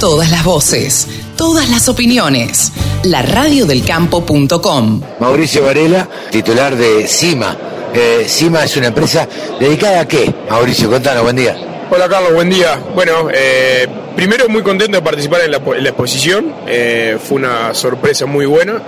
Todas 0.00 0.30
las 0.30 0.44
voces, 0.44 1.06
todas 1.36 1.68
las 1.68 1.90
opiniones. 1.90 2.72
La 3.04 3.20
radiodelcampo.com. 3.20 5.02
Mauricio 5.20 5.62
Varela, 5.62 6.08
titular 6.30 6.74
de 6.74 7.06
CIMA. 7.06 7.54
Eh, 7.92 8.24
CIMA 8.26 8.64
es 8.64 8.78
una 8.78 8.86
empresa 8.86 9.28
dedicada 9.60 10.00
a 10.00 10.08
qué? 10.08 10.34
Mauricio, 10.48 10.90
contanos, 10.90 11.22
buen 11.22 11.36
día. 11.36 11.54
Hola 11.90 12.08
Carlos, 12.08 12.32
buen 12.32 12.48
día. 12.48 12.82
Bueno, 12.94 13.28
eh, 13.30 13.86
primero 14.16 14.48
muy 14.48 14.62
contento 14.62 14.96
de 14.96 15.02
participar 15.02 15.42
en 15.42 15.50
la, 15.50 15.58
en 15.58 15.82
la 15.82 15.90
exposición. 15.90 16.54
Eh, 16.66 17.18
fue 17.22 17.36
una 17.36 17.74
sorpresa 17.74 18.24
muy 18.24 18.46
buena 18.46 18.80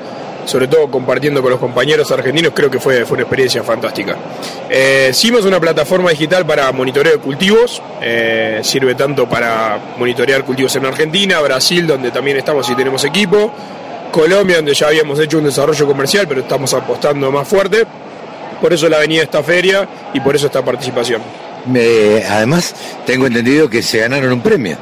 sobre 0.44 0.66
todo 0.68 0.90
compartiendo 0.90 1.40
con 1.40 1.50
los 1.50 1.60
compañeros 1.60 2.10
argentinos, 2.10 2.52
creo 2.54 2.70
que 2.70 2.80
fue, 2.80 3.04
fue 3.04 3.14
una 3.14 3.22
experiencia 3.22 3.62
fantástica. 3.62 4.16
Eh, 4.74 5.10
es 5.10 5.44
una 5.44 5.60
plataforma 5.60 6.08
digital 6.10 6.46
para 6.46 6.72
monitoreo 6.72 7.12
de 7.12 7.18
cultivos, 7.18 7.82
eh, 8.00 8.60
sirve 8.62 8.94
tanto 8.94 9.28
para 9.28 9.78
monitorear 9.98 10.44
cultivos 10.44 10.74
en 10.76 10.86
Argentina, 10.86 11.40
Brasil, 11.40 11.86
donde 11.86 12.10
también 12.10 12.38
estamos 12.38 12.70
y 12.70 12.74
tenemos 12.74 13.04
equipo, 13.04 13.52
Colombia, 14.10 14.56
donde 14.56 14.72
ya 14.72 14.86
habíamos 14.86 15.18
hecho 15.20 15.36
un 15.36 15.44
desarrollo 15.44 15.86
comercial, 15.86 16.26
pero 16.26 16.40
estamos 16.40 16.72
apostando 16.72 17.30
más 17.30 17.46
fuerte. 17.46 17.84
Por 18.62 18.72
eso 18.72 18.88
la 18.88 18.98
venida 18.98 19.18
de 19.18 19.24
esta 19.24 19.42
feria 19.42 19.86
y 20.14 20.20
por 20.20 20.34
eso 20.36 20.46
esta 20.46 20.64
participación. 20.64 21.20
además, 22.30 22.74
tengo 23.04 23.26
entendido 23.26 23.68
que 23.68 23.82
se 23.82 23.98
ganaron 23.98 24.32
un 24.32 24.40
premio. 24.40 24.78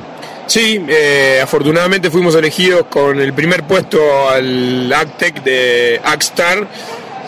Sí, 0.50 0.84
eh, 0.88 1.40
afortunadamente 1.40 2.10
fuimos 2.10 2.34
elegidos 2.34 2.86
con 2.86 3.20
el 3.20 3.32
primer 3.32 3.62
puesto 3.62 4.28
al 4.28 4.92
AgTech 4.92 5.44
de 5.44 6.00
AgStar, 6.02 6.66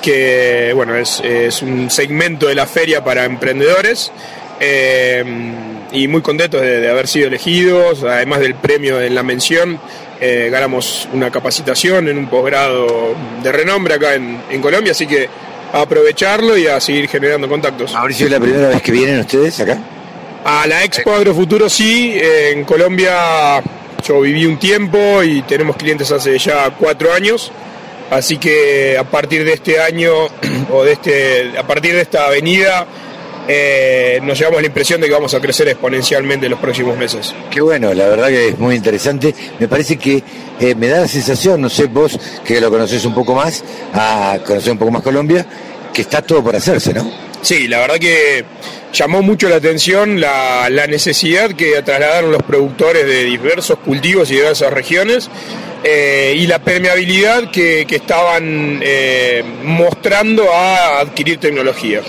que 0.03 0.73
bueno, 0.75 0.95
es, 0.97 1.63
un 1.63 1.91
segmento 1.91 2.47
de 2.47 2.55
la 2.55 2.67
feria 2.67 3.03
para 3.03 3.25
emprendedores. 3.25 4.13
Eh, 4.61 5.25
y 5.93 6.09
muy 6.09 6.23
contentos 6.23 6.61
de, 6.61 6.89
haber 6.89 7.09
sido 7.09 7.29
elegidos, 7.29 8.03
además 8.03 8.41
del 8.41 8.55
premio 8.55 9.01
en 9.01 9.15
la 9.15 9.23
mención, 9.23 9.79
eh, 10.21 10.49
ganamos 10.51 11.09
una 11.13 11.31
capacitación 11.31 12.09
en 12.09 12.19
un 12.19 12.29
posgrado 12.29 13.15
de 13.43 13.53
renombre 13.53 13.95
acá 13.95 14.15
en, 14.15 14.41
en 14.51 14.61
Colombia, 14.61 14.93
así 14.93 15.07
que 15.07 15.29
a 15.73 15.81
aprovecharlo 15.81 16.57
y 16.57 16.67
a 16.67 16.81
seguir 16.81 17.09
generando 17.09 17.49
contactos. 17.49 17.93
Mauricio, 17.93 18.27
¿es 18.27 18.33
la 18.33 18.41
primera 18.41 18.69
vez 18.69 18.83
que 18.83 18.93
vienen 18.93 19.21
ustedes 19.21 19.61
acá? 19.61 19.79
A 20.45 20.67
la 20.67 20.83
Expo 20.83 21.13
Agrofuturo 21.13 21.69
sí, 21.69 22.19
en 22.21 22.65
Colombia 22.65 23.63
yo 24.03 24.21
viví 24.21 24.47
un 24.47 24.59
tiempo 24.59 25.23
y 25.23 25.43
tenemos 25.43 25.77
clientes 25.77 26.11
hace 26.11 26.37
ya 26.39 26.71
cuatro 26.71 27.13
años, 27.13 27.53
así 28.13 28.39
que 28.39 28.97
a 28.99 29.05
partir 29.05 29.45
de 29.45 29.55
este 29.55 29.81
año 29.81 30.13
o 30.73 30.85
de 30.85 30.93
este, 30.93 31.59
a 31.59 31.67
partir 31.67 31.95
de 31.95 32.03
esta 32.03 32.27
avenida 32.27 32.87
eh, 33.49 34.21
nos 34.23 34.39
llevamos 34.39 34.61
la 34.61 34.69
impresión 34.69 35.01
de 35.01 35.09
que 35.09 35.13
vamos 35.13 35.35
a 35.35 35.41
crecer 35.41 35.69
exponencialmente 35.69 36.47
en 36.47 36.51
los 36.51 36.61
próximos 36.61 36.97
meses. 36.97 37.35
Qué 37.51 37.61
bueno, 37.61 37.93
la 37.93 38.09
verdad 38.09 38.29
que 38.29 38.49
es 38.49 38.59
muy 38.59 38.77
interesante. 38.77 39.35
Me 39.59 39.67
parece 39.67 39.97
que 39.97 40.23
eh, 40.61 40.75
me 40.77 40.89
da 40.89 41.01
la 41.01 41.09
sensación, 41.09 41.61
no 41.61 41.69
sé 41.69 41.87
vos 41.87 42.19
que 42.45 42.61
lo 42.61 42.71
conoces 42.71 43.05
un 43.05 43.15
poco 43.15 43.35
más, 43.35 43.65
a 43.95 44.39
conocer 44.47 44.73
un 44.73 44.79
poco 44.79 44.93
más 44.93 45.03
Colombia, 45.03 45.45
que 45.93 46.03
está 46.03 46.23
todo 46.23 46.45
por 46.45 46.55
hacerse, 46.55 46.95
¿no? 46.95 47.11
Sí, 47.43 47.67
la 47.67 47.81
verdad 47.81 47.97
que 47.97 48.45
llamó 48.93 49.23
mucho 49.23 49.49
la 49.49 49.57
atención 49.57 50.21
la, 50.21 50.69
necesidad 50.89 51.53
que 51.53 51.83
trasladaron 51.83 52.33
los 52.33 52.43
productores 52.43 53.07
de 53.07 53.25
diversos 53.25 53.79
cultivos 53.79 54.31
y 54.31 54.35
diversas 54.35 54.73
regiones 54.73 55.31
eh, 55.85 56.35
y 56.37 56.47
la 56.47 56.59
permeabilidad 56.59 57.51
que, 57.51 57.87
estaban 57.89 58.81
eh, 58.83 59.43
mostrando 59.65 60.53
a 60.53 61.01
adquirir 61.01 61.39
tecnología. 61.39 62.03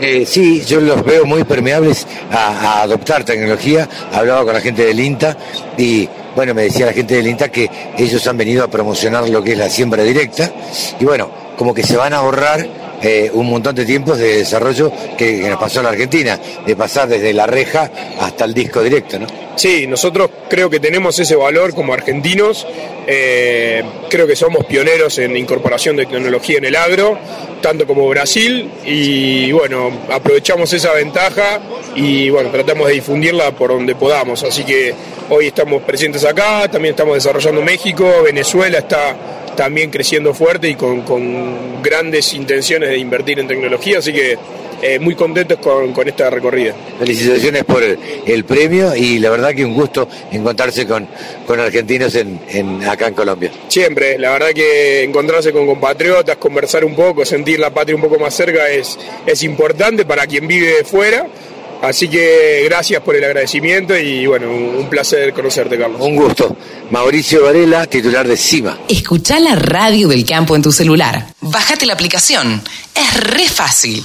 Eh, 0.00 0.24
sí, 0.26 0.62
yo 0.64 0.80
los 0.80 1.04
veo 1.04 1.24
muy 1.24 1.42
permeables 1.42 2.06
a, 2.30 2.82
adoptar 2.82 3.24
tecnología. 3.24 3.88
Hablaba 4.12 4.44
con 4.44 4.54
la 4.54 4.60
gente 4.60 4.84
del 4.84 5.00
INTA 5.00 5.36
y, 5.76 6.08
bueno, 6.36 6.54
me 6.54 6.62
decía 6.62 6.86
la 6.86 6.92
gente 6.92 7.16
del 7.16 7.26
INTA 7.26 7.48
que 7.48 7.68
ellos 7.96 8.24
han 8.28 8.36
venido 8.36 8.62
a 8.62 8.68
promocionar 8.68 9.28
lo 9.28 9.42
que 9.42 9.52
es 9.52 9.58
la 9.58 9.68
siembra 9.68 10.04
directa 10.04 10.52
y, 11.00 11.04
bueno, 11.04 11.30
como 11.56 11.74
que 11.74 11.82
se 11.82 11.96
van 11.96 12.12
a 12.12 12.18
ahorrar 12.18 12.87
eh, 13.02 13.30
un 13.32 13.48
montón 13.48 13.74
de 13.74 13.84
tiempos 13.84 14.18
de 14.18 14.38
desarrollo 14.38 14.92
que, 15.16 15.48
nos 15.48 15.58
pasó 15.58 15.80
en 15.80 15.84
la 15.84 15.90
Argentina, 15.90 16.38
de 16.66 16.76
pasar 16.76 17.08
desde 17.08 17.32
la 17.32 17.46
reja 17.46 17.90
hasta 18.18 18.44
el 18.44 18.54
disco 18.54 18.82
directo, 18.82 19.18
¿no? 19.18 19.26
Sí, 19.56 19.86
nosotros 19.88 20.30
creo 20.48 20.70
que 20.70 20.78
tenemos 20.78 21.18
ese 21.18 21.34
valor 21.34 21.74
como 21.74 21.92
argentinos, 21.92 22.64
eh, 23.06 23.82
creo 24.08 24.26
que 24.26 24.36
somos 24.36 24.64
pioneros 24.66 25.18
en 25.18 25.36
incorporación 25.36 25.96
de 25.96 26.06
tecnología 26.06 26.58
en 26.58 26.64
el 26.66 26.76
agro, 26.76 27.18
tanto 27.60 27.86
como 27.86 28.08
Brasil, 28.08 28.70
y 28.84 29.50
bueno, 29.50 29.90
aprovechamos 30.12 30.72
esa 30.72 30.92
ventaja 30.92 31.60
y 31.96 32.30
bueno, 32.30 32.50
tratamos 32.50 32.86
de 32.86 32.94
difundirla 32.94 33.50
por 33.52 33.70
donde 33.70 33.96
podamos, 33.96 34.44
así 34.44 34.62
que 34.62 34.94
hoy 35.28 35.48
estamos 35.48 35.82
presentes 35.82 36.24
acá, 36.24 36.68
también 36.68 36.92
estamos 36.92 37.14
desarrollando 37.14 37.60
México, 37.62 38.22
Venezuela 38.24 38.78
está 38.78 39.16
también 39.58 39.90
creciendo 39.90 40.32
fuerte 40.32 40.68
y 40.68 40.76
con, 40.76 41.82
grandes 41.82 42.32
intenciones 42.32 42.90
de 42.90 42.98
invertir 42.98 43.40
en 43.40 43.48
tecnología, 43.48 43.98
así 43.98 44.12
que 44.12 44.38
eh, 44.80 45.00
muy 45.00 45.16
contentos 45.16 45.58
con, 45.58 45.92
esta 46.06 46.30
recorrida. 46.30 46.74
Felicitaciones 47.00 47.64
por 47.64 47.82
el, 47.82 48.44
premio 48.44 48.94
y 48.94 49.18
la 49.18 49.30
verdad 49.30 49.52
que 49.52 49.64
un 49.64 49.74
gusto 49.74 50.08
encontrarse 50.30 50.86
con, 50.86 51.08
con 51.44 51.58
argentinos 51.58 52.14
en, 52.14 52.88
acá 52.88 53.08
en 53.08 53.14
Colombia. 53.14 53.50
Siempre, 53.66 54.16
la 54.16 54.30
verdad 54.30 54.50
que 54.54 55.02
encontrarse 55.02 55.52
con 55.52 55.66
compatriotas, 55.66 56.36
conversar 56.36 56.84
un 56.84 56.94
poco, 56.94 57.24
sentir 57.24 57.58
la 57.58 57.70
patria 57.70 57.96
un 57.96 58.02
poco 58.02 58.16
más 58.20 58.34
cerca 58.34 58.68
es, 58.68 58.96
es 59.26 59.42
importante 59.42 60.04
para 60.04 60.24
quien 60.28 60.46
vive 60.46 60.84
fuera 60.84 61.26
Así 61.82 62.08
que 62.08 62.62
gracias 62.64 63.02
por 63.02 63.14
el 63.14 63.24
agradecimiento 63.24 63.96
y 63.96 64.26
bueno, 64.26 64.50
un 64.50 64.88
placer 64.88 65.32
conocerte, 65.32 65.78
Carlos. 65.78 66.00
Un 66.00 66.16
gusto. 66.16 66.56
Mauricio 66.90 67.44
Varela, 67.44 67.86
titular 67.86 68.26
de 68.26 68.36
CIMA. 68.36 68.78
Escucha 68.88 69.38
la 69.38 69.54
radio 69.54 70.08
del 70.08 70.24
campo 70.24 70.56
en 70.56 70.62
tu 70.62 70.72
celular. 70.72 71.26
Bájate 71.40 71.86
la 71.86 71.92
aplicación. 71.92 72.62
Es 72.94 73.14
re 73.14 73.48
fácil. 73.48 74.04